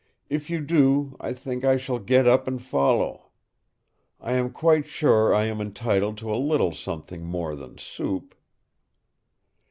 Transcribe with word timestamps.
"If 0.31 0.49
you 0.49 0.61
do, 0.61 1.15
I 1.19 1.31
think 1.31 1.63
I 1.63 1.77
shall 1.77 1.99
get 1.99 2.27
up 2.27 2.47
and 2.47 2.59
follow. 2.59 3.27
I 4.19 4.31
am 4.33 4.49
quite 4.49 4.87
sure 4.87 5.31
I 5.31 5.43
am 5.45 5.61
entitled 5.61 6.17
to 6.17 6.33
a 6.33 6.41
little 6.41 6.71
something 6.71 7.23
more 7.23 7.55
than 7.55 7.77
soup." 7.77 8.33